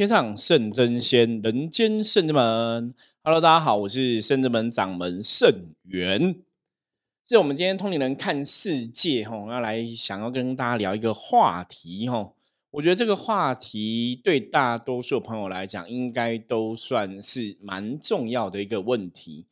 [0.00, 2.94] 天上圣真仙，人间圣之门。
[3.22, 6.36] Hello，大家好，我是圣之门掌门圣元。
[7.22, 12.34] 这我们今天通灵人看世界，吼，要来想要跟大家聊一个话题，吼。
[12.70, 19.44] 我觉得这个话题对大多数朋友来讲，应该都算是蛮重要的一个问题。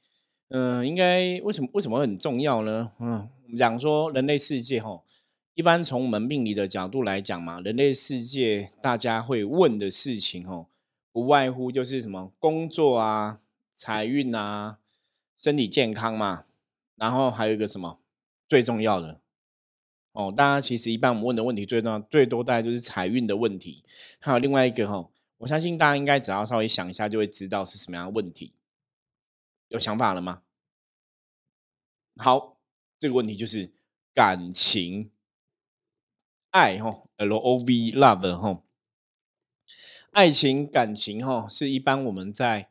[0.49, 2.93] 嗯，应该为什么为什么很重要呢？
[3.01, 5.05] 嗯，我们讲说人类世界，吼。
[5.59, 10.69] 一般从我们命理的角度来讲嘛，人类世界大家会问的事情哦，
[11.11, 13.41] 不外乎就是什么工作啊、
[13.73, 14.79] 财运啊、
[15.37, 16.45] 身体健康嘛，
[16.95, 17.99] 然后还有一个什么
[18.49, 19.21] 最重要的
[20.13, 23.83] 哦，大家其实一般我们问的问题最重要、最多大概就是财运的问题。
[24.21, 28.53] 还有另外一个哈，我相信大家应该只要稍微想一下就会知道是什么样的问题。
[29.67, 30.43] 有想法了吗？
[32.15, 32.61] 好，
[32.97, 33.73] 这个问题就是
[34.15, 35.11] 感情。
[36.51, 38.63] 爱哈，L O V love 哈，
[40.13, 42.69] 爱情感情哈，是一般我们在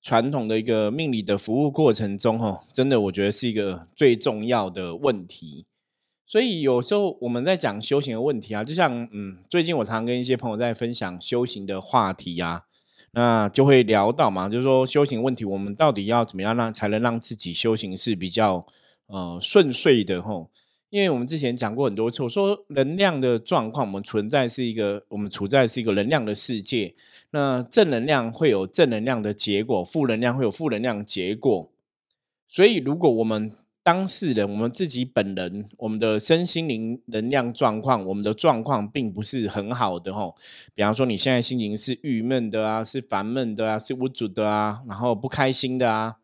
[0.00, 5.66] 传统的一个命理的服务过程中哈，真的我觉得是一个最重要的问题。
[6.24, 12.62] 所以有时候我们在讲修行的问题啊，就像嗯，最近我常跟一些朋友在分享修行的话题啊，
[13.12, 18.66] 那就会聊到嘛，就是说修行问题，我们到底要怎么样让才能让自己修行是比较
[19.06, 20.46] 呃顺遂的哈。
[20.96, 26.94] 因为我们之前讲过很多次，我说能量的状况，我们存在是一个，我们处在是一个能量的世界。
[27.32, 31.70] 那正能量会有正能量的结果，负能量会有负能量结果。
[32.48, 33.52] 所以，如果我们
[33.82, 40.34] 当事人，我们自己本人，我们的身心灵能量状况，我们的状况并不是很好的吼。
[40.74, 46.16] 比方说，你现在心情是郁闷的啊，是烦闷的啊，是无助的啊，然后不开心的啊。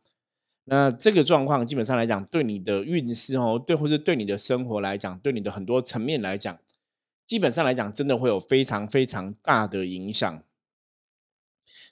[0.66, 6.56] 那这个状况基本上来讲，对你的运势哦，对，或是对你的生活来讲，对你的很多层面来讲，
[7.26, 10.42] 基本上来讲，真的会有非常非常大的影响。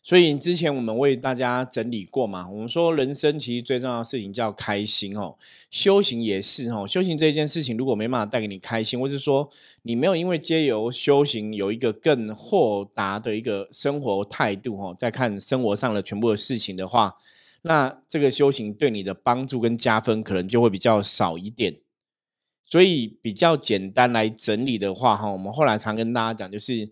[0.03, 5.37] 所以之前我们为大家整理过嘛，我们说人生其实最重要的事情叫开心哦，
[5.71, 9.51] 修行也是哦，修行这件事情如果没办法带给你开心，或是说
[9.83, 17.17] 你没有因为借由修行有一个更豁达的一个生活态度哦，在看生活上的全部的事情的话。
[17.63, 21.77] 那这个修行对你的帮助跟加分可能就会比较少一点，
[22.65, 26.85] 所以比较简单来整理的话，哈，我们后来常跟大家讲，就是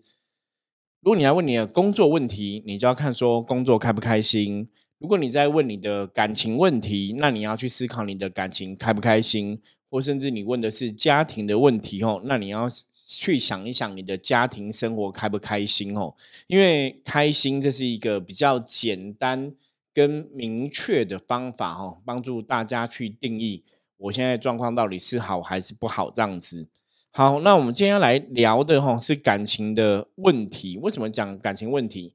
[1.01, 4.67] 如果你要问你的工作问题，你就要看说工作开不开心；
[4.99, 9.59] 如果你在问你的感情问题，那你要去思考你的感情开不开心，
[9.89, 16.15] 或甚至你问的是家庭的问题，哦，那你要去想一想你的家庭生活开不开心，哦，
[16.45, 19.55] 因为开心这是一个比较简单。
[19.93, 23.63] 跟明确的方法哈，帮助大家去定义
[23.97, 26.67] 我现在状况到底是好还是不好这样子。
[27.11, 30.77] 好，那我们今天来聊的哈是感情的问题。
[30.77, 32.13] 为什么讲感情问题？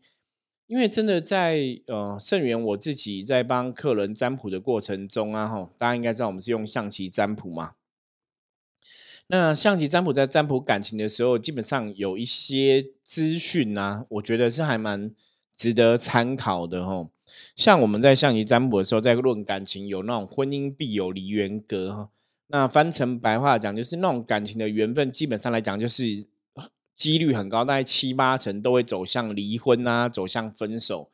[0.66, 7.72] 因为真的在呃圣元我自己在帮客人占卜的过程中啊哈，大家应该知道我们是用象棋占卜嘛。
[9.26, 15.10] 那象棋占卜在占卜感情的时候，基本上有一些资讯啊，我觉得是还蛮
[15.56, 17.08] 值得参考的哈。
[17.56, 22.10] 像我们在象棋占卜的时候，在论感情，有那种婚姻必有离缘格哈。
[22.48, 26.26] 那翻成白话讲，就是那种感情的缘分，基本上来讲，就是
[26.94, 31.08] 几率很高，大概七八成都会走向离婚啊，走向分手。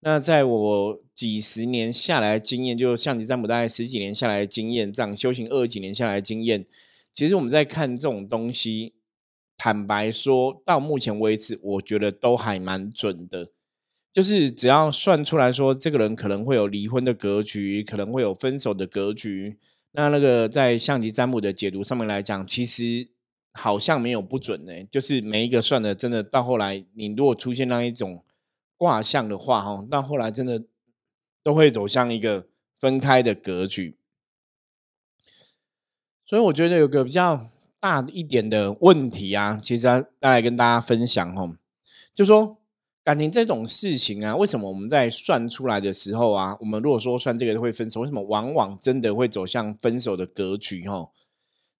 [0.00, 6.64] 那在我几十年下来的经验，就象棋占卜大概十几年下来的经验，这样修行二十几年下来的经验，
[7.14, 8.94] 其实我们在看这种东西，
[9.56, 13.52] 坦白说到目前为止，我觉得都还蛮准的。
[14.12, 19.58] 就是只要算出来说，这个人可能会有离婚的格局，可能会有分手的格局。
[19.92, 23.08] 那那个在象棋占卜的解读上面来讲，其实
[23.52, 24.84] 好像没有不准呢。
[24.90, 28.22] 就是每一个算的，真的到后来，你如果出现那一种
[28.76, 30.62] 卦象的话，哈，到后来真的
[31.42, 32.46] 都会走向一个
[32.78, 33.96] 分开的格局。
[36.26, 37.48] 所以我觉得有个比较
[37.80, 41.56] 大一点的问题啊，其实要来跟大家分享哦，
[42.14, 42.58] 就说。
[43.04, 50.88] 感情这种事情啊，为什么我们在算出来的时候啊，我们如果说算这个会分手，为什么往往真的会走向分手的格局？
[50.88, 51.10] 哈，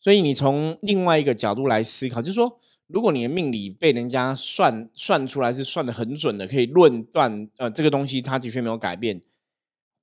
[0.01, 2.59] 所以你从另外一个角度来思考，就是说，
[2.89, 9.21] 如果你的命理被人家算算出来是算的很准的，可以论断，呃，这个东西它的确没有改变。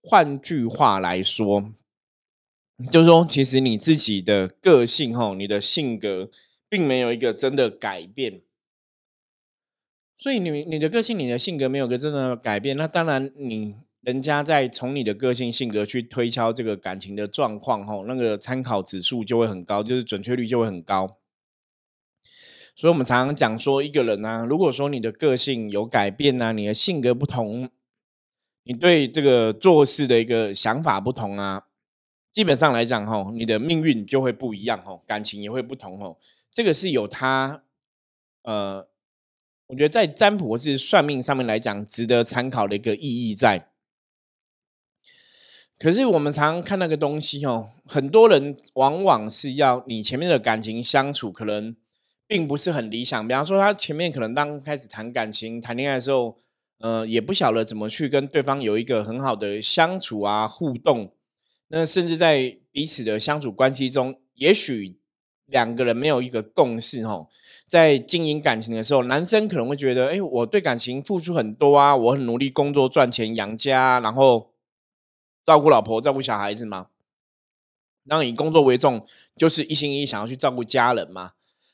[0.02, 1.74] 换句话来说，
[2.90, 6.30] 就是说，其实你自己的个性，哈，你的性格，
[6.70, 8.40] 并没有一个真的改变。
[10.20, 21.18] 所以你你的个性、你的性格没有个真正的改变，那当然你人家在从你的个性、性格去推敲这个感情的状况，吼，那个参考指数就会很高，就是准确率就会很高。
[22.76, 27.70] 所以我们常常讲说，一个人呢，如果说你的个性有改变呢，你的性格不同，
[28.64, 31.68] 你对这个做事的一个想法不同啊，
[32.34, 36.20] 基本上来讲吼，你的命运就会不一样吼，感情也会不同吼。
[36.52, 37.64] 这个是有它，
[38.44, 38.89] 呃，
[39.70, 43.70] 我觉得在占卜或是算命上面来讲，值得参考的一个意义在。
[45.78, 51.76] 可是我们常常看那个东西哦，很多人往往是要你前面的感情相处可能
[52.28, 53.28] 并不是很理想。
[53.28, 56.40] 比方说，他前面可能刚开始谈感情、谈恋爱的时候，
[56.80, 61.14] 呃，也不晓得怎么去跟对方有一个很好的相处啊、互动。
[61.68, 64.99] 那甚至在彼此的相处关系中，也许
[65.50, 67.28] 两个人没有一个共识哦。
[67.68, 74.50] 在经营感情的时候，男生可能会觉得，哎，我对感情付出很多啊，我很努力工作赚钱养家，然后。
[75.42, 76.88] 照顾老婆、照顾小孩子嘛，
[78.04, 79.04] 那以工作为重，
[79.36, 81.32] 就是一心一意想要去照顾家人嘛。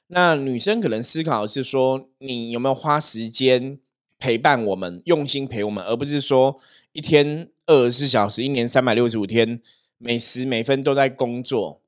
[0.08, 3.80] 那女生可能思考的是说，你有没有花时间
[4.18, 6.58] 陪伴我们，用心陪我们，而不是说
[6.94, 9.60] 一天二十四小时，一年三百六十五天，
[9.98, 11.82] 每时每分都在工作。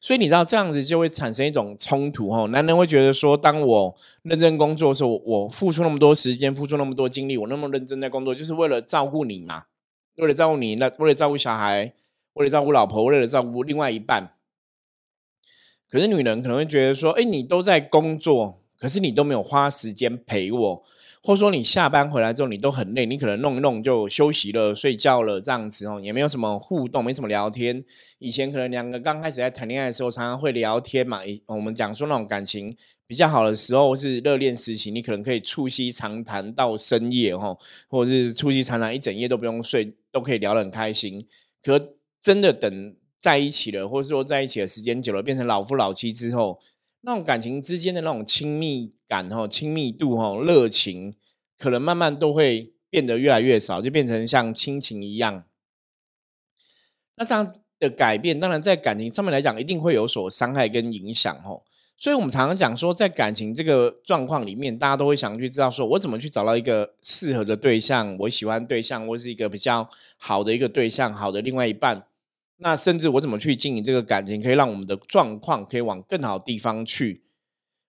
[0.00, 2.46] 所以你知道这样子就会产生一种冲突哦。
[2.48, 9.64] 男人会觉得说，当我认真工作的时候，我付出那么多时间，付出那么多精力，我那么认真在工作，就是为了照顾你嘛。
[10.16, 11.92] 为了照顾你，那为了照顾小孩，
[12.34, 14.32] 为了照顾老婆，为了照顾另外一半。
[15.88, 20.82] 可是女人可能会觉得说：“哎，你都在工作，可是你都没有花时间陪我。”
[21.26, 27.84] 或者说你下班回来之后，你都很累，你可能弄一弄就休息了、睡觉了，这样子哦，也没有什么互动，没什么聊天。
[28.20, 31.18] 以前可能两个刚开始在谈恋爱的时候，常常会聊天嘛。
[31.48, 32.72] 我们讲说那种感情
[33.08, 37.58] 比较好的时候是热恋时期，你可能可以促膝长谈到深夜哦，
[37.88, 41.26] 或者是促膝长谈一整夜都不用睡，都可以聊得很开心。
[41.60, 46.60] 可真的等在一起了，或者说在一起的时间久了，变成老夫老妻之后。
[47.06, 51.14] 那种感情之间的那种亲密感哈，亲密度哈，热情
[51.56, 55.44] 可能慢慢都会变得越来越少，就变成像亲情一样。
[57.14, 61.62] 那这样的改变，当然在感情上面来讲，一定会有所伤害跟影响哦。
[61.96, 72.08] 所以我们常常讲说，在感情这个状况里面，大家都会想去知道，说我怎么去找到一个适合的对象，我喜欢对象，或是一个比较好的一个对象，好的另外一半。
[72.58, 77.22] 那甚至我怎么去经营这个感情，可以让我们的状况可以往更好地方去。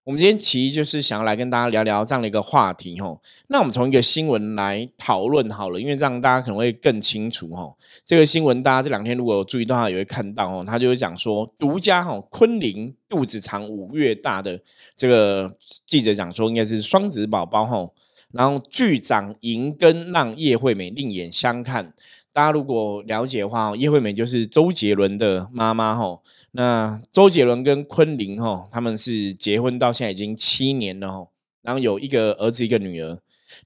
[0.04, 3.22] 我们今天其实就是想要来跟大家聊聊这样的一个话题吼。
[3.48, 7.78] 那我们从一个新闻来讨论好了，因为这样大家可能会更清楚吼。
[8.06, 14.58] 这个新闻大家这两天如果有注意的话，也会看到哦，他就是讲说，独家吼昆凌肚子长五月大的
[14.96, 15.54] 这个
[15.86, 17.94] 记者讲说，应该是双子宝宝吼。
[18.32, 21.94] 然后剧长银根让叶惠美另眼相看。
[22.38, 26.22] 大家如果了解的话，叶惠美就是周杰伦的妈妈哈。
[26.52, 31.28] 那周杰伦跟昆凌哈，他们是结婚到现在已经七年了哈。
[31.64, 33.18] 然后有一个儿子，一个女儿。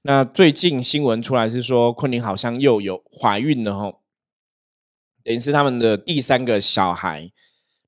[0.04, 3.92] 那最近新闻出来是说，昆凌好像又有怀孕了哈，
[5.22, 7.30] 等于是他们的第三个小孩。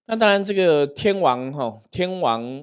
[0.04, 2.62] 那当然，这个天王哈，天王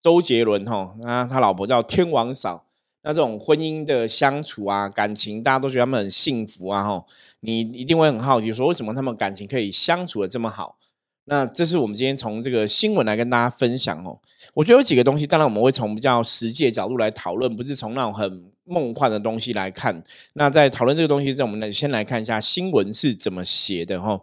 [0.00, 2.64] 周杰伦哈，那他老婆叫天王嫂。
[3.04, 7.04] 那这种婚姻的相处啊，感情大家都觉得他们很幸福啊，吼，
[7.40, 10.76] 你一定会很好奇，说为什么他们感情可以相处的这么好？
[11.24, 14.18] 那这是我们今天从这个新闻来跟大家分享哦。
[14.54, 20.02] 我觉得有几个东西，当然我们会从比较实际的角度来讨论，不是从那种很梦幻的东西来看。
[20.34, 24.20] 那在讨论这个东西之前，我们来先来看一下新闻是怎么写的，哈。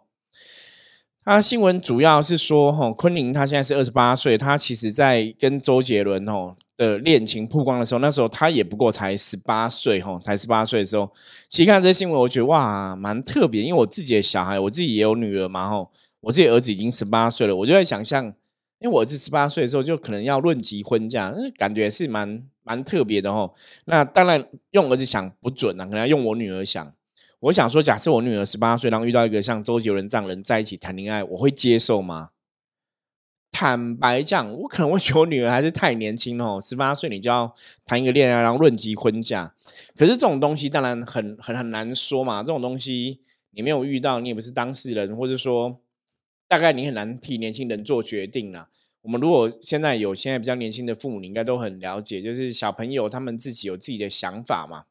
[1.29, 6.55] 他新闻主要是说，哈，昆凌他现在是二十八岁，他其实在跟周杰伦，哦。
[6.75, 11.07] 的恋情曝光的时候，那时候他也不过才十八岁，哈，才十八岁的时候，
[11.47, 13.61] 其实看这些新闻，我觉得哇，蛮特别。
[13.61, 15.87] 因为我自己的小孩，我自己也有女儿嘛，哈，
[16.21, 18.25] 我自己儿子已经十八岁了，我就在想象，
[18.79, 23.53] 因为我是十八岁的时候，就可能要论及婚嫁，感觉是蛮蛮特别的，哦。
[23.85, 26.91] 那当然用儿子想不准啊，可能要用我女儿想。
[27.41, 32.31] 我想说，假设我女儿十八岁，然后遇到一个像周杰伦这样人在一起谈恋爱，我会接受吗？
[33.51, 37.55] 坦白讲，我可能会觉得我女儿还是太年轻哦，十八岁你就要
[37.85, 39.53] 谈一个恋爱，然后论及婚嫁。
[39.95, 43.19] 可是这种东西当然很很很难说嘛，这种东西
[43.51, 45.79] 你没有遇到，你也不是当事人，或者说
[46.47, 48.69] 大概你很难替年轻人做决定啦。
[49.01, 54.83] 我们如果现在有现在比较年轻的父母，你应该都很了解，就是小朋友他们自己有自己的想法嘛。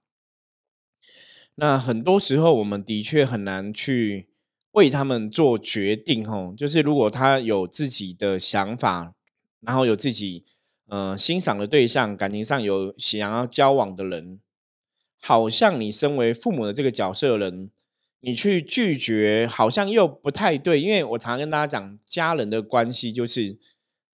[1.58, 4.28] 那很多时候我们的确很难去。
[4.72, 9.14] 为他们做决定，吼，就是如果他有自己的想法，
[9.60, 10.44] 然后有自己
[10.86, 14.38] 呃欣赏的对象，感情上有想要交往的人，
[15.20, 17.70] 好像你身为父母的这个角色人，
[18.20, 20.80] 你去拒绝，好像又不太对。
[20.80, 23.58] 因为我常常跟大家讲，家人的关系就是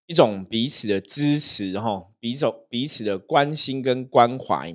[0.06, 4.74] 一种彼此的支持，哈，彼此彼此的关心跟关怀。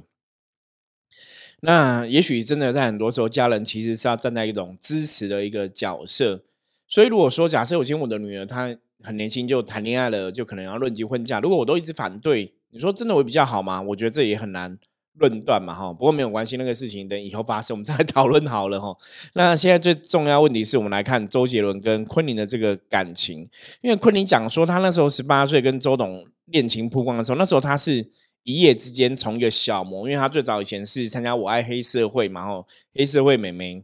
[1.61, 6.41] 那也许真的在很多时候，家人其实是要站在一种支持的一个角色。
[6.87, 13.81] 所以如果说假设我今天我的女儿她很年轻就谈恋爱了，就可能要论及婚嫁，如果我都一直反对，你说真的会比较好吗？
[13.81, 14.77] 我觉得这也很难。
[15.15, 18.95] 论断嘛，哈，不过没有关系，那个事情等以后发生，我们再来讨论好了，哈。
[19.33, 23.39] 那现在最重要问题是我们来看周杰伦跟昆凌的这个感情，
[23.81, 28.07] 因为昆凌讲说他那时候十八岁跟周董恋情曝光的时候，那时候他是
[28.43, 33.84] 一夜之间从一个小模，因为他最早以前是参加我爱黑社会嘛，吼，黑社会美眉，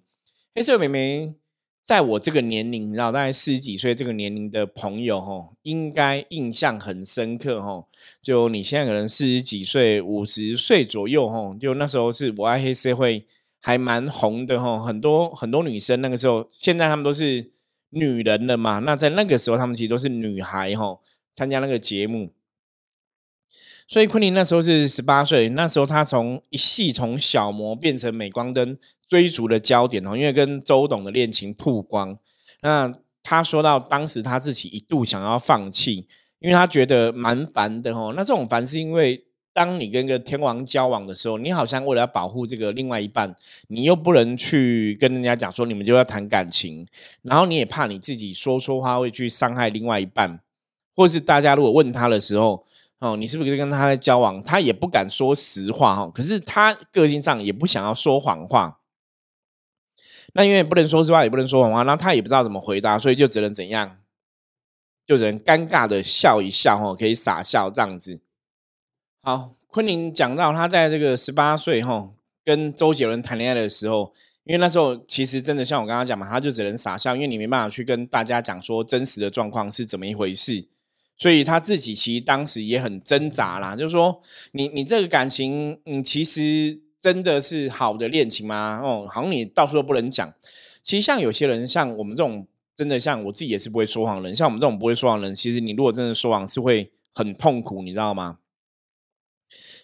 [0.54, 1.36] 黑社会美眉。
[1.84, 7.88] 在我这个年龄，你知道，大概四十几岁这个年龄的朋友，吼，应该印象很深刻，吼。
[8.24, 13.24] 就你现在可能四十几岁、五十岁左右，吼，就那时候是我爱黑社会
[13.62, 14.82] 还蛮红的，吼。
[14.82, 17.52] 很多很多女生那个时候，现在她们都是
[17.92, 18.80] 女人了嘛。
[18.80, 21.02] 那在那个时候，她们其实都是女孩，吼，
[21.36, 22.32] 参加那个节目。
[23.88, 28.78] 所以昆凌那时候是十八岁，那时候她从一系从小模变成镁光灯。
[29.08, 32.18] 追逐的焦点哦，因为跟周董的恋情曝光，
[32.64, 36.08] 那他说到当时他自己一度想要放弃，
[36.40, 38.14] 因为他觉得蛮烦的哦。
[38.16, 39.24] 那这种烦是因为
[39.54, 43.36] 当你跟个天王交往的时候，你好像为了要保护这个另外一半，
[43.68, 46.84] 你又不能去跟人家讲说你们就要谈感情，
[47.22, 50.40] 然后你也怕你自己说错话会去伤害另外一半，
[50.96, 52.66] 或是大家如果问他的时候，
[53.00, 56.12] 哦，你是不是跟他在交往，他也不敢说实话哈。
[56.14, 58.80] 可是他个性上也不想要说谎话。
[60.34, 64.00] 那因为不能说实话，也不能说谎话，那他也不知道怎么回答，所以就只能怎样，
[65.06, 68.22] 就只能尴尬的笑一笑，哈，可以傻笑这样子。
[69.22, 72.12] 好，昆凌讲到他在这个十八岁，哈，
[72.44, 80.68] 跟周杰伦谈恋爱的时候，因为那时候其实真的像我刚刚讲嘛，他就只能傻笑，因为你没办法去跟大家讲说真实的状况是怎么一回事，
[81.18, 86.82] 所以他自己其实当时也很挣扎啦，就是说，你你这个感情，嗯，其实。
[87.06, 88.82] 真的是好的恋情吗？
[88.84, 90.34] 哦，好像你到处都不能讲。
[90.82, 94.36] 其实像有些人，像我们这种真的像我自己也是不会说谎人。
[94.36, 98.40] 像我们这种不会说谎人，其实你如果真的说谎，是会很痛苦，你知道吗？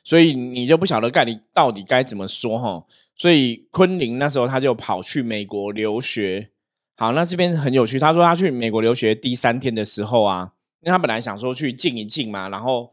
[0.04, 2.88] 所以你就不晓得该你到底该怎么说哈。
[3.16, 6.50] 所以昆凌那时候他就跑去美国留学。
[6.98, 8.00] 好，那这边很有趣。
[8.00, 12.92] 他说他去美国留学第三天的时候啊，因为他本来想说去静一静嘛，然后。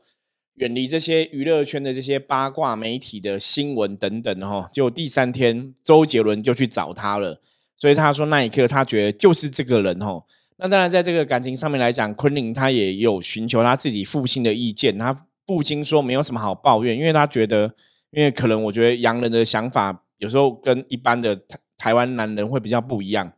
[0.60, 7.40] 远离这些娱乐圈的这些八卦媒体的新闻等等哈，就第三天周杰伦就去找他了，
[7.76, 10.20] 所以他说那一刻他觉得就是这个人哈。
[10.56, 15.16] 那当然在这个感情上面来讲，昆凌他也有寻求他自己父亲的意见，他
[15.46, 17.72] 父亲说没有什么好抱怨，因为他觉得，
[18.10, 23.32] 因为可能我觉得洋人的想法有时候跟一般的台台湾男人会比较不一样，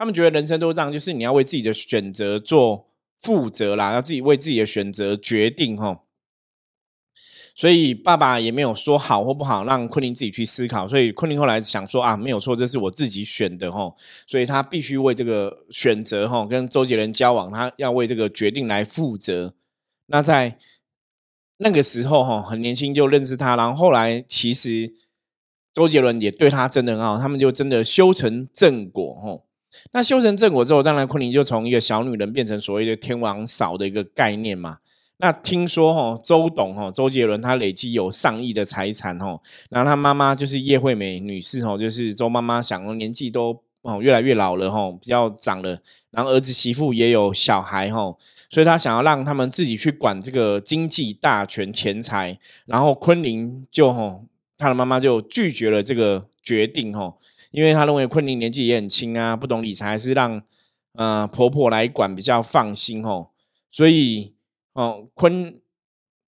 [0.00, 2.88] 他们觉得人生都是这样，就是你要为自己的选择做。
[3.22, 6.04] 负责啦，要自己为自己的选择决定哈。
[7.54, 10.88] 所以爸爸也没有说好或不好，让昆凌自己去思考。
[10.88, 13.94] 所以昆凌后来想说啊，没有错，这是我自己选的哈。
[14.26, 19.52] 所以他必须为这个选择哈，跟周杰伦交往，他要为这个决定来负责。
[20.06, 20.56] 那在
[21.58, 24.94] 那个时候哈，很年轻就认识他，然后后来其实
[25.74, 29.49] 周杰伦也对他真的很好，他们就真的修成正果哈。
[29.92, 34.78] 那修成正果之后，当然昆凌就从一个小女人变成所谓的天王嫂的一个概念嘛。
[35.18, 45.78] 那听说哈，周董哈，周杰伦他累积有上亿的财产哦，然后他妈妈就是叶惠美女士哦，就是周妈妈，想年纪都哦越来越老了哦，比较长了，
[46.10, 48.16] 然后儿子媳妇也有小孩哦，
[48.48, 54.24] 所以他想要让他们自己去管这个经济大权钱财，然后昆凌就哦，
[54.56, 57.16] 他的妈妈就拒绝了这个决定哦。
[57.50, 60.40] 因为他认为昆凌年纪也很轻啊，不懂理财，还是让
[60.94, 63.28] 呃婆婆来管比较放心哦。
[63.70, 64.32] 所以
[64.72, 65.58] 哦，昆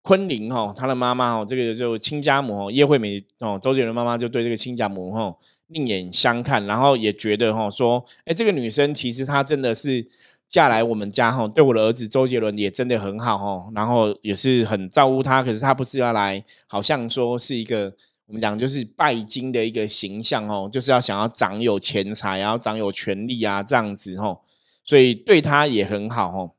[0.03, 5.37] 昆凌哦，他的妈妈哦，这个就亲家母哦，叶惠美哦，周杰伦妈妈就对这个亲家母哦
[5.69, 10.05] 另眼相看，然后也觉得哈说，哎，这个女生其实她真的是
[10.51, 17.95] 嫁来我们家哈，对我的儿子周杰伦也真的很好哦，然后也是很照顾他，可是他不是要来，好像说是一个。
[18.33, 24.41] 我们讲就是拜金的一个形象哦，就是要想要掌有钱财，然后掌有权力啊，这样子哦，
[24.83, 26.55] 所以对他也很好哦。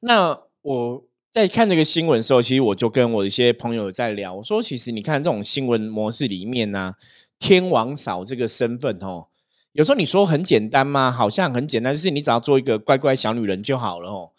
[0.00, 6.94] 那我在看这个新闻的时候，其实我就跟我一些朋友在聊，我说其实你看这种新闻模式里面呢，
[7.38, 9.26] 天王嫂这个身份哦，
[9.72, 11.12] 有时候你说很简单吗？
[11.12, 14.30] 好像很简单，就是你只要做一个乖乖小女人就好了哦。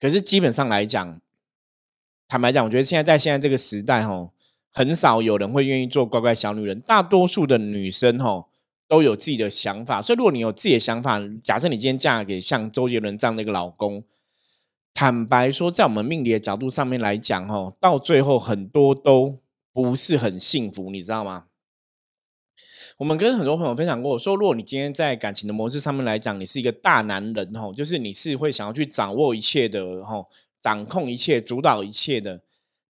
[0.00, 1.20] 可是基本上来讲，
[2.26, 4.30] 坦白讲，我觉得现在在现在这个时代哦。
[4.72, 8.48] 很少有人会愿意做乖乖小女人，大多数的女生吼
[8.88, 10.00] 都有自己的想法。
[10.00, 14.04] 所以，如果你有自己的想法，假设你今天嫁给像周杰伦这样的一个老公，
[14.94, 19.38] 坦白说，在我们命理的角度上面来讲，哦，到最后很多都
[19.72, 21.44] 不是很幸福，你知道吗？
[22.98, 30.28] 我们跟很多朋友分享过，说如果你今天在感情的模式上面来讲，你是一个大男人，吼，就是你是会想要去掌握一切的，吼，
[30.60, 32.42] 掌控一切、主导一切的，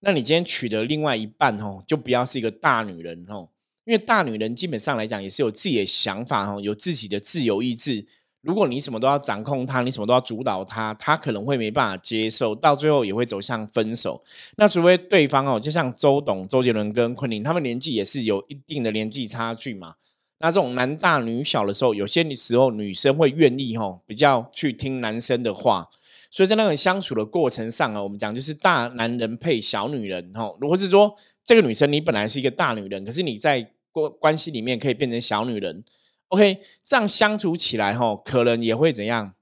[0.05, 3.49] 那你今天娶的另外一半，哦，就不要是一个大女人，哦，
[3.85, 8.05] 因为大女人基本上来讲也是有自己的想法，哦，有自己的自由意志。
[8.41, 14.21] 如果你什么都要掌控他，你什么都要主导他，他可能会没办法接受，到最后也会走向分手。
[14.57, 19.95] 那除非对方哦，就像周董、周杰伦跟昆凌，他们年纪也是有一定的年纪差距嘛。
[20.41, 25.89] 那这种男大女小的时候，有些时候女生会愿意哦，比较去听男生的话。
[26.33, 30.51] 所以在那个相处的过程上啊，我们讲就是大男人配小女人哈。
[30.63, 35.85] 如果是说这个女生你本来是一个大女人，可是你在关关系里面可以变成小女人。
[36.29, 39.35] OK，这样相处起来哈，可能也会怎样，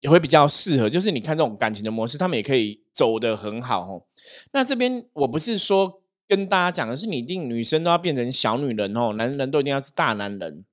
[0.00, 0.86] 也会比较适合。
[0.86, 4.04] 就是你看这种感情的模式，他们也可以走得很好哦。
[4.52, 10.66] 那这边我不是说跟大家讲的是，你一定女生都要变成小女人哦，男人都一定要是大男人，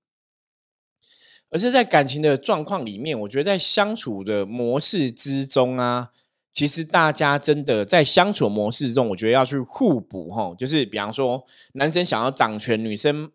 [1.49, 6.09] 而是在感情的状况里面，我觉得在相处的模式之中啊，
[6.53, 10.53] 其实大家真的在相处模式中，我觉得要去互补哈。
[10.57, 13.31] 就是比方说，男生想要掌权，女生。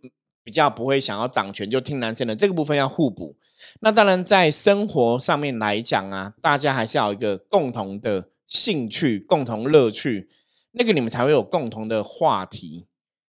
[0.46, 3.34] 比较不会想要掌权就听男生的这个部分要互补。
[3.80, 10.28] 那当然在生活上面来讲啊，大家还是要一个共同的兴趣、共同乐趣，
[10.72, 12.84] 那个你们才会有共同的话题。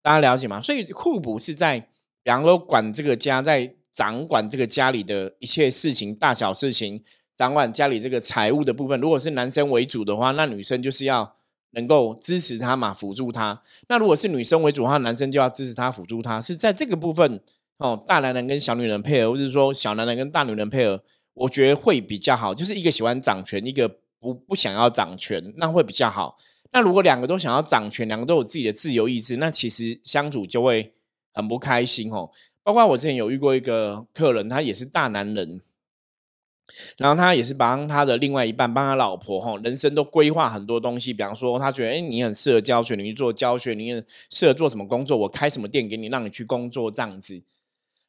[0.02, 0.60] 大家了解吗？
[0.60, 1.78] 所以互补是在
[2.24, 7.02] 比方说管这个家，在掌管这个家里的一切事情、大小事情，
[7.34, 9.00] 掌管家里这个财务的部分。
[9.00, 11.34] 如果是男生为主的话，那女生就是要。
[11.72, 13.60] 能够支持他嘛，辅助他。
[13.88, 16.40] 那如果是女生为主的话，男生就要支持他，辅助他。
[16.40, 17.38] 是在这个部分
[17.76, 21.02] 哦，大男人跟小女人配合，或者说小男人跟大女人配合，
[21.34, 22.54] 我觉得会比较好。
[22.54, 23.86] 就是一个喜欢掌权，一个
[24.18, 26.38] 不不想要掌权，那会比较好。
[26.72, 30.94] 那如果两个都想要掌权，两个都有自己的自由意志，那其实相处就会
[31.34, 32.30] 很不开心哦。
[32.66, 35.60] 包括我之前有遇过一个客人，他也是大男人。
[36.98, 41.12] 然后他也是帮他的另外一半，帮他老婆哈，人生都规划很多东西。
[41.14, 45.16] 比方说，他觉得哎，你很适合教学，你去做教学，你很适合做什么工作？
[45.16, 47.40] 我开什么店给你，让你去工作这样子。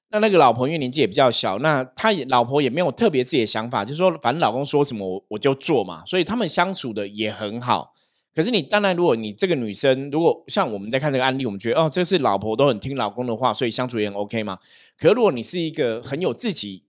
[0.10, 6.04] 那那个老婆因为年纪也比较小，那他也老婆也没有特别自己的想法，就是说反正老公说什么我我就做嘛。
[6.08, 7.93] 所以他们相处的也很好。
[8.38, 14.60] 可是你当然，如果你这个女生，如果像我们在看这个案例，我们觉得哦，这是老婆都很听老公的话，所以相处也很 OK 嘛。
[14.95, 16.84] 可如果你是一个很有自己。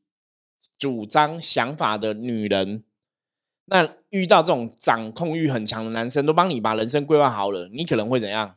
[0.76, 2.82] 主张想法的女人，
[3.66, 8.56] 那遇到这种掌控欲很强的男生，都帮你把人生规划好了，你可能会怎样？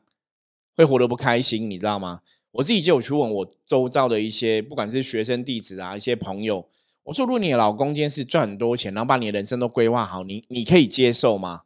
[0.75, 2.21] 会活得不开心，你知道吗？
[2.53, 6.67] 我自己就有去问我周遭的一些，不管是学生弟子啊，一些朋友，
[7.03, 11.61] 我说：如果你的老公今天是赚很多钱，然后把你的人生都规划好，你你可以接受吗？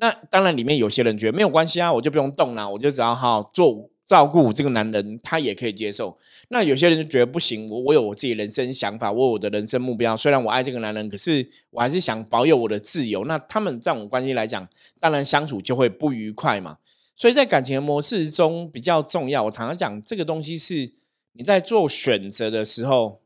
[0.00, 3.88] 那当然，里面有些人觉得没有关系啊，我就不用动了，我就只要好好做。
[4.10, 6.18] 照顾这个男人，他也可以接受。
[6.48, 10.16] 那有些人就觉得不行，我我有我自己人生想法，我有我的人生目标。
[10.16, 13.24] 虽然我爱这个男人，可是我还是想保有我的自由。
[13.26, 16.78] 那他们这种关系来讲，当然相处就会不愉快嘛。
[17.14, 19.44] 所以在感情模式中比较重要。
[19.44, 20.90] 我常常讲这个东西是
[21.34, 23.20] 你在做选择的时候，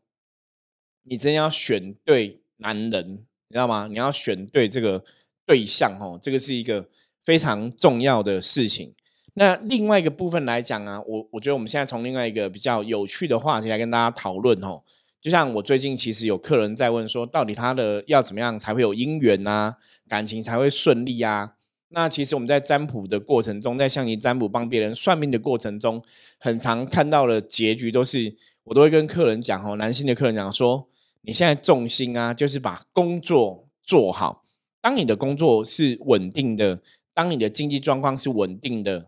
[1.04, 3.88] 你真要选对男人，你知道吗？
[3.90, 5.02] 你要选对这个
[5.46, 6.88] 对象哦，这个是一个
[7.22, 8.94] 非常重要的事情。
[9.34, 14.82] 那另外一个部分来讲啊，我我觉得我们现在从另外一个比较有趣的话题来跟大家讨论哦。
[15.20, 19.76] 就像我最近其实有客人在问说，到底他的要怎么样才会有姻缘啊，
[20.06, 21.54] 感情才会顺利啊？
[21.88, 26.02] 那其实我们在占卜的过程中，在向你占卜帮别人算命的过程中，
[26.38, 30.86] 很常看到的结局都是，我都会跟客人讲哦，男性的客人讲说，
[31.22, 34.43] 你现在重心啊，就是把工作做好。
[34.84, 36.78] 当你的工作是稳定的，
[37.14, 39.06] 当你的经济状况是稳定的。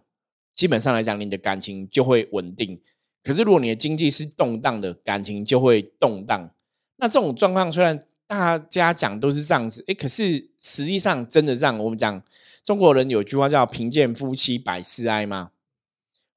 [0.54, 2.80] 基本上来讲，你的感情就会稳定。
[3.22, 6.50] 可是，如果你的经济是动荡的，感情就会动荡。
[6.96, 12.22] 那这种状况虽然大家讲都是这样子，哎，可是实际上真的让我们讲
[12.64, 15.50] 中国人有句话叫“贫贱夫妻百事哀”吗？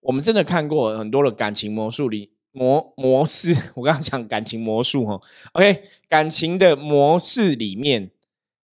[0.02, 3.56] 我们真的看过很多的感情魔术里模模式。
[3.75, 5.21] 我刚刚讲感情魔术哈
[5.54, 8.12] ，OK，感情的模式里面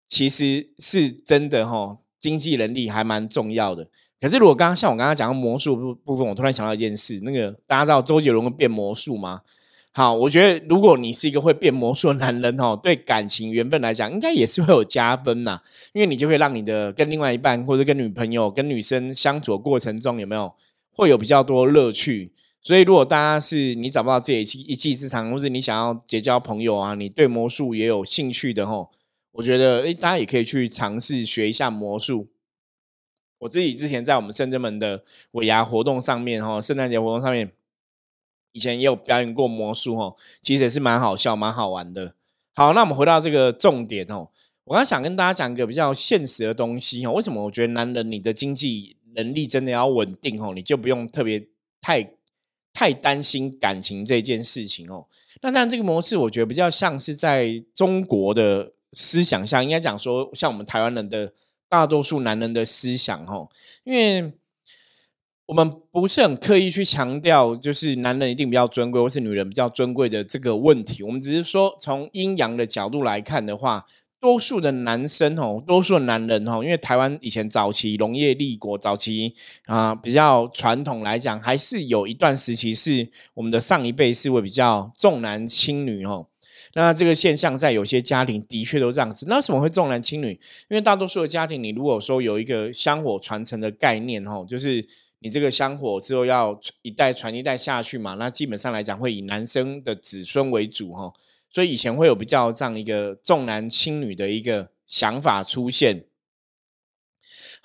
[0.07, 3.88] 其实是真的哈，经济能力还蛮重要的。
[4.21, 9.43] 可是，如果刚刚像我刚刚讲魔术部部分，我突然想到一件事，那个大家知道周杰伦会变魔术吗？
[9.93, 15.61] 好，我觉得如果你是一个会变魔术的男人哦，对感情缘分来讲，应该也是会有加分呐，
[15.93, 20.53] 因为你就会让你的跟另外一半或者跟女朋友、跟女生相处的过程中，有没有
[20.90, 22.33] 会有比较多乐趣？
[22.62, 28.90] 所以，如果大家是你找不到自己一技之长，或者你想要结交朋友啊，你对魔术也有兴趣的吼。
[29.35, 32.29] 我觉得诶，大家也可以去尝试学一下魔术。
[33.38, 37.53] 我自己之前在我们深圳门的尾牙活动上面，哈，圣诞节活动上面，
[38.53, 42.14] 以前也有表演过魔术，哈，其实也是蛮好笑、蛮好玩的。
[42.55, 44.31] 好，那我们回到这个重点哦，
[44.64, 51.44] 我刚想跟大家讲一个比较现实的东西，哦，为什么我觉得男人你的经济能力真的要稳定，哦，你就不用特别
[51.81, 52.14] 太
[52.73, 55.07] 太担心感情这件事情，哦。
[55.42, 61.33] 那当然，这个模式我觉得比较像是在中国的思想下，应该讲说，像我们台湾人的。
[61.66, 63.48] 大多数男人的思想，哈，
[63.83, 64.33] 因为
[65.46, 71.02] 我们不是很刻意去强调，就是男人一定比较尊贵，或是女人比较尊贵的这个问题。
[71.02, 73.85] 我们只是说，从阴阳的角度来看的话，
[74.20, 86.28] 多数的男生，哦，多数的男人，哦，因为台湾以前早期农业立国，早期啊比较传统来讲，还是有一段时期是我们的上一辈是会比较重男轻女，哦。
[86.74, 89.26] 那这个现象在有些家庭的确都这样子。
[89.28, 90.30] 那为什么会重男轻女？
[90.68, 94.84] 因为大多数的家庭，你如果说有一个香火传承的概念，哈，就是
[95.20, 101.12] 你这个香火之后要一代传一代下去嘛，那基本上来讲会以男生的子孙为主，哈，
[101.50, 106.04] 所以以前会有比较这样一个重男轻女的一个想法出现。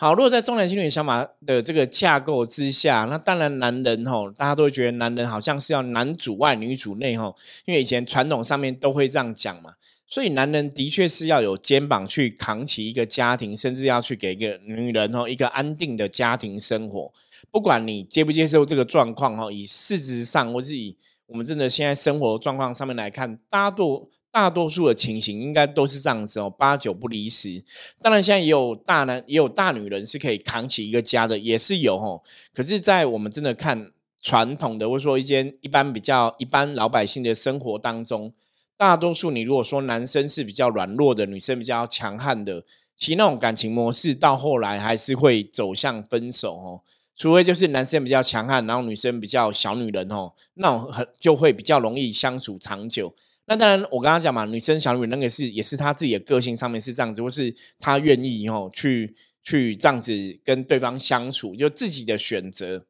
[0.02, 7.36] 好，如果在重男轻女想法的这个架构之下，那当然男人吼，大家都会觉得男人好像是要男主外女主内吼，
[7.66, 9.74] 因为以前传统上面都会这样讲嘛，
[10.08, 17.12] 所以男人的确是要有肩膀去扛起一个家庭，甚至要去给一个女人吼一个安定的家庭生活。
[17.52, 24.10] 不管你接不接受这个状况哈，以事实上或是以我们真的现在生活状况上面来看，大多。
[24.32, 27.64] 大多数的情形应该都是这样子哦，八九不离十。
[28.02, 32.22] 当然，现在也有大男也有大女人是可以扛起一个家的，也是有哦。
[32.54, 38.32] 可是，在我们真的看传统的，或者说一间一般比较一般老百姓的生活当中，
[38.78, 42.64] 大多数你如果说男生是比较软弱的，女生比较强悍的，
[42.96, 46.82] 其实那种感情模式到后来还是会走向分手哦。
[47.16, 53.14] 除非就是男生比较强悍，然后女生比较小女人哦，那种很就会比较容易相处长久。
[53.50, 60.14] 那当然，我刚刚讲嘛，女生小女那个是也是她自己的个性上面是这样子，或是她愿意哦去去这样子
[60.46, 62.86] 跟对方相处，就自己的选择。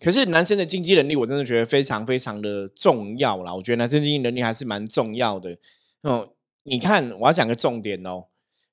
[0.00, 3.52] 可是男生的经济能力，我真的觉得非常非常的重要啦。
[3.52, 5.58] 我觉得男生经济能力还是蛮重要的
[6.02, 6.34] 哦。
[6.62, 8.26] 你看，我要讲个重点哦，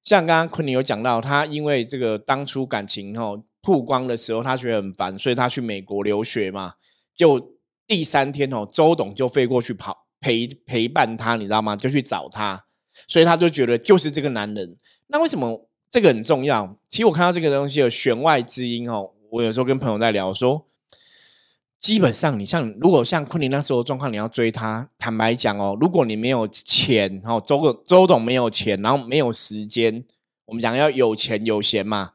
[0.03, 6.73] 像刚刚昆凌有讲到，他因为这个当初感情哦曝光的时候，他觉得很烦，所以他去美国留学嘛。
[7.15, 10.02] 就第三天哦，周董就飞过去跑。
[10.23, 11.75] 陪陪伴他，你知道吗？
[11.75, 12.63] 就去找他，
[13.07, 14.77] 所以他就觉得就是这个男人。
[15.07, 16.77] 那为什么这个很重要？
[16.89, 19.11] 其实我看到这个东西有弦外之音哦。
[19.29, 20.65] 我有时候跟朋友在聊说，
[21.79, 30.05] 基本上你像如果像昆凌那时候状况，你要追他，坦白讲哦，如果你没有钱哦，周周董没有钱，然后没有时间，
[30.45, 32.13] 我们讲要有钱有闲嘛，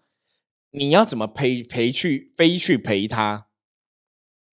[0.71, 3.47] 你要怎么陪陪去飞去陪他？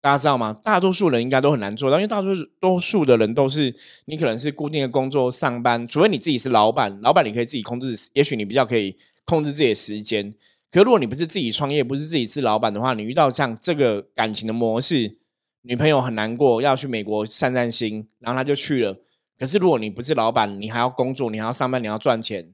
[0.02, 0.58] 大家知道吗？
[0.64, 10.34] 大多数人应该都很难做到，因为大多数多数的人都是你可能是固定的工作上班，除非你自己是老板，老板你可以自己控制，也许你比较可以控制自己的时间。
[10.72, 15.18] 可如果你不是自己创业，不是自己是老板的话，你遇到像这个感情的模式，
[15.64, 18.96] 女朋友很难过，要去美国散散心，然后他就去了。
[19.38, 22.54] 可是如果你不是老板，你还要工作，你还要上班，你要赚钱。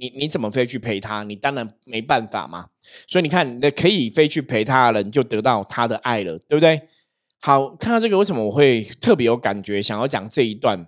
[0.00, 1.22] 你你怎么飞去陪他？
[1.22, 2.66] 你当然没办法嘛。
[3.06, 6.80] 所以你看，那可以飞去陪他的人，就得到他的爱了，对不对？
[7.38, 10.86] 好，看到这个，为什么我会特别有感觉，想要讲这一段？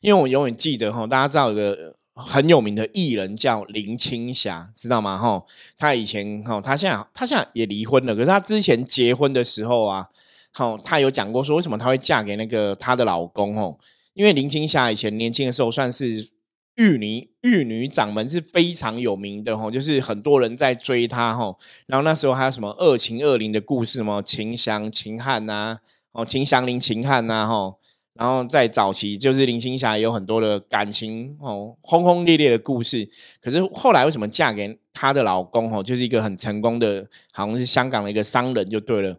[0.00, 5.18] 因为我永远记得哈，大家知道有个很有名的艺人叫林青霞，知道吗？
[5.18, 5.42] 哈，
[5.76, 10.08] 他以前哈，他现在他现在也离婚了，可是他之前结婚的时候啊，
[10.52, 13.58] 好，他有讲过说，为什么他会嫁给那个她的老公？
[13.58, 13.78] 哦，
[14.14, 16.30] 因为林青霞以前年轻的时候算是。
[16.76, 21.54] 玉女玉女掌门是非常有名的哈，就是很多人在追她哈。
[21.86, 25.78] 然后那时候还有什么二情二灵的故事，什么秦祥秦汉呐，
[26.12, 27.76] 哦秦祥林秦汉呐哈。
[28.14, 33.08] 然后在早期，就是林青霞有很多的感情哦，轰轰烈烈的故事。
[33.40, 39.16] 可是后来为什么嫁给她的老公哦，就是一个很成功的，好像是香港的一个商人就对了。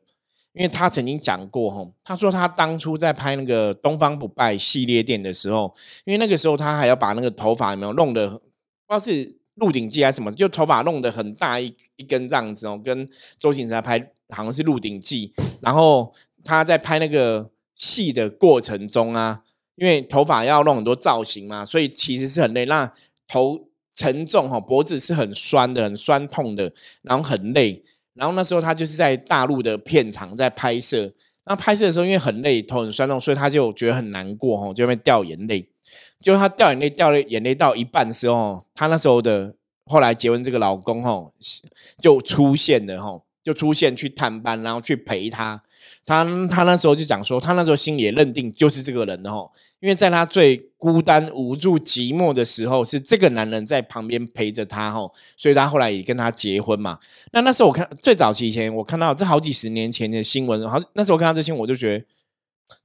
[0.53, 8.41] 因为他曾经讲过，哈，他说他当初在拍那个《东方不败》系列电的时候，因为那个时候他还要把那个头发有没有弄得，不知
[8.89, 9.11] 道是
[9.55, 13.97] 《鹿鼎记》还是什么，就头发弄得很大一一根这样子哦，跟周星驰在拍
[14.29, 19.43] 好像是《鹿鼎记》，然后他在拍那个戏的过程中啊，
[19.75, 22.91] 因为头发要弄很多造型嘛，所以其实是很累，那
[23.25, 27.81] 头沉重哈，脖子是很酸的，很酸痛的，然后很累。
[28.13, 31.11] 然后那时候他就是在大陆的片场在拍摄，
[31.45, 35.67] 那拍摄的时候因为很累，头很酸痛，所以他就觉得很难过哦，就会掉眼泪。
[36.21, 41.33] 就他掉眼泪掉了眼泪到一半的时候，他那时候的后来结婚这个老公吼
[41.99, 45.63] 就出现了吼，就出现去探班，然后去陪他。
[46.03, 56.97] 他他那时候就讲说，他那时候心里也认定就是这个人的吼，因为在他最孤单无助寂寞的时候，是这个男人在旁边陪着他吼，所以他后来也跟他结婚嘛。
[57.31, 62.05] 那那时候我看最早期以前，我看到这好几十年前的新闻，好那时候看到这新闻，我就觉得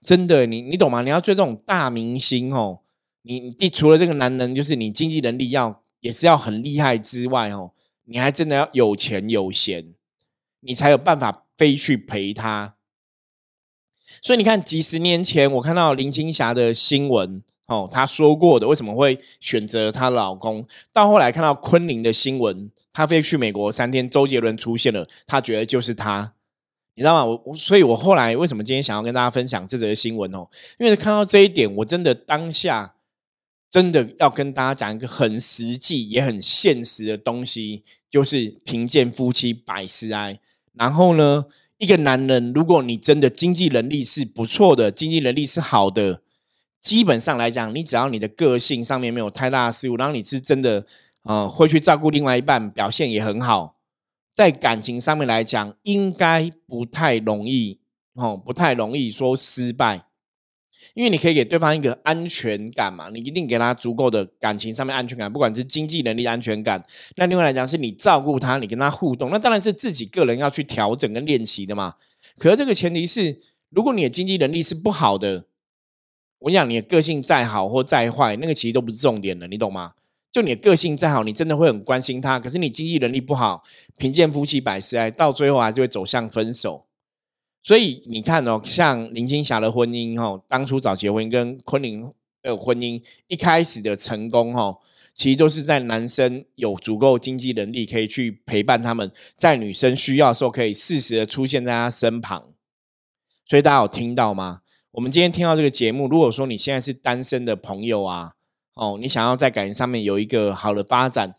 [0.03, 1.01] 真的，你你懂吗？
[1.01, 2.81] 你要追这种大明星哦，
[3.23, 7.73] 你你除了这个男人，就是你经济能力要也是要很厉害之外哦，
[8.05, 9.95] 你还真的要有钱有闲，
[10.61, 12.75] 你才有办法飞去陪他。
[14.23, 26.33] 所以你看，几十年前我看到林青霞的新闻，哦，她说过的为什么会选择她老公，到后来看到昆凌的新闻，她飞去美国三天，周杰伦出现了，她觉得就是他，
[26.95, 27.41] 你知道吗？
[27.45, 30.49] 我所以，我后来为什么今天想要跟大家分享这则新闻哦？
[30.79, 32.95] 因为看到这一点，我真的当下
[33.71, 40.41] 真的要跟大家讲一个很实际也很现实的东西，就是贫贱夫妻百事哀。
[40.73, 41.47] 然后呢？
[41.79, 46.23] 一个男人，如果你真的经济能力是不错的，经济能力是好的，
[46.81, 50.87] 基本上来讲，你只要你的个性上面没有太大的失误，然后你是真的，
[51.25, 53.77] 呃，会去照顾另外一半，表现也很好，
[54.35, 57.81] 在感情上面来讲，应该不太容易，
[58.15, 60.07] 哦，不太容易说失败。
[60.97, 66.83] 因为你可以给对方一个安全感嘛，你一定给他足够的感情上面安全感，不管是经济能力安全感。
[67.17, 71.97] 那另外来讲，是你照顾他，你跟他互动，那当然是自己个人要去调整跟练习的嘛。
[72.39, 75.45] 可是这个前提是，如果你的经济能力是不好的，
[76.39, 79.93] 我想你的个性再好或再坏，那个其实都不是重点了，你懂吗？
[80.33, 83.63] 就你的个性再好，你真的会很关心他，可是你经济能力不好，
[83.99, 86.86] 贫贱夫妻百事哀，到最后还是会走向分手。
[87.67, 94.79] 所以你看哦，像林青霞的婚姻哦，当初早结婚跟昆凌的婚姻一开始的成功哦，
[95.13, 102.47] 其实都是在男生有足够经济能力可以去陪伴他们，在女生需要的时候可以适时的出现在他身旁。
[103.45, 104.61] 所以大家有听到吗？
[104.93, 108.35] 我们今天听到这个节目，如果说你现在是单身的朋友啊，
[108.75, 111.35] 哦，你想要在感情上面有一个好的发展。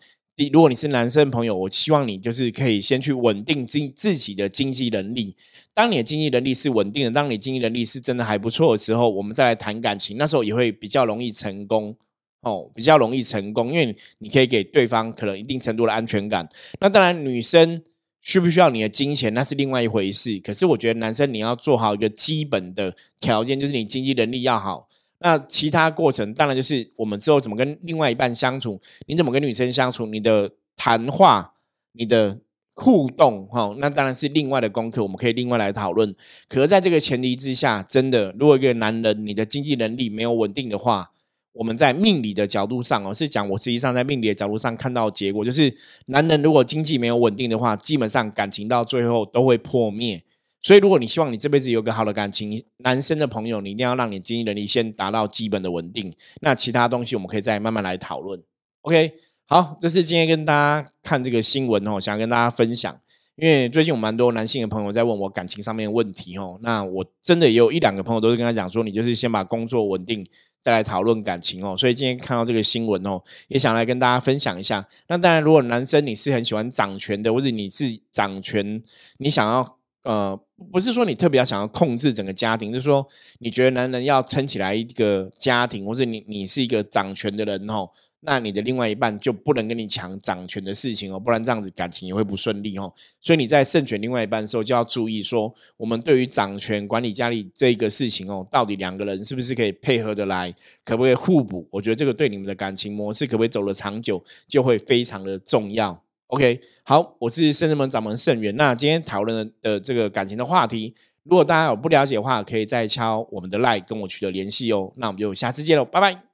[0.45, 5.36] 如果你是男生朋友，我希望你就是可以先去稳定经自己的经济能力。
[5.73, 11.95] 当你的经济能力是稳定的，当你经济能力是真的还不错的时候，我们再来谈感情，那时候也会比较容易成功
[12.41, 16.47] 哦，比较容易成功，因为你可以给对方可能一定程度的安全感。
[16.80, 17.82] 那当然，女生
[18.21, 20.39] 需不需要你的金钱，那是另外一回事。
[20.39, 24.87] 可是我觉得男生你要做好一个基本的条件，就是你经济能力要好。
[25.19, 31.53] 那其他过程当然就是我们之后怎么跟另外一半相处，你怎么跟女生相处，你的谈话、
[31.93, 32.39] 你的
[32.75, 36.15] 互动，哈，那当然是另外的功课，我们可以另外来讨论。
[36.47, 41.10] 可是在这个前提之下，真的，如果一个男人你的经济能力没有稳定的话，
[41.53, 45.73] 我们在命理的角度上哦，是讲我实际上在命理的角度上看到结果，就是
[46.06, 50.23] 男人如果经济没有稳定的话，基本上感情到最后都会破灭。
[50.61, 56.13] 所以，如果你希望你这辈子有个好的感情，男生的朋友，你一定要让你经济能力先达到基本的稳定。
[56.41, 58.43] 那其他东西我们可以再慢慢来讨论。
[58.81, 59.13] OK，
[59.45, 62.99] 好，这是今天跟大家看这个新闻哦，想跟大家分享。
[63.37, 70.25] 因为最近有蛮多男性的朋友在问我感情上面的问题哦，那我真的也有一两个朋友都是跟他讲说，你就是先把工作稳定，
[70.61, 71.77] 再来讨论感情哦。
[71.77, 74.85] 所以今天看到这个新闻哦，也想来跟大家分享一下。
[75.07, 78.83] 那当然，如果男生你是很喜欢掌权的，或者你是掌权，
[79.19, 79.77] 你想要。
[80.03, 80.39] 呃，
[80.71, 83.05] 不是说你特别要想要控制整个家庭，就是说
[83.39, 87.89] 你觉得男人要撑起来一个家庭，或者你你是一个掌权的人哦，
[88.21, 92.93] 那你的另外一半就不能跟你抢掌权的事情哦，不然这样子感情也会不顺利哦。
[93.19, 100.53] 所以你在胜选另外一半的时候，就要注意说，我们对于掌权管理家里这个事情哦，到底两个人是不是可以配合的来，
[100.86, 101.67] 可不可以互补？
[101.69, 106.01] 我觉得这个对你们的感情模式可不可以走得长久，就会非常的重要。
[106.27, 108.53] OK，好，我是圣人门掌门圣元。
[108.57, 114.91] 那今天讨论的这个感情的话题，如果大家有不了解的话，可以再敲我们的 line 跟我取得联系哦。
[114.97, 116.26] 那我们就下次见喽，拜拜。